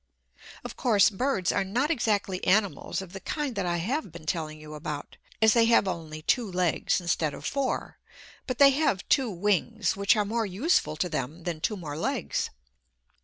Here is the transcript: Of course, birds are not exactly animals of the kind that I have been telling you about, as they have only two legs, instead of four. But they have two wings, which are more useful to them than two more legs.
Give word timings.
Of 0.63 0.75
course, 0.75 1.11
birds 1.11 1.51
are 1.51 1.63
not 1.63 1.91
exactly 1.91 2.43
animals 2.43 3.03
of 3.03 3.13
the 3.13 3.19
kind 3.19 3.55
that 3.55 3.67
I 3.67 3.77
have 3.77 4.11
been 4.11 4.25
telling 4.25 4.59
you 4.59 4.73
about, 4.73 5.15
as 5.43 5.53
they 5.53 5.65
have 5.65 5.87
only 5.87 6.23
two 6.23 6.51
legs, 6.51 6.99
instead 6.99 7.35
of 7.35 7.45
four. 7.45 7.99
But 8.47 8.57
they 8.57 8.71
have 8.71 9.07
two 9.09 9.29
wings, 9.29 9.95
which 9.95 10.15
are 10.15 10.25
more 10.25 10.47
useful 10.47 10.95
to 10.95 11.07
them 11.07 11.43
than 11.43 11.61
two 11.61 11.77
more 11.77 11.99
legs. 11.99 12.49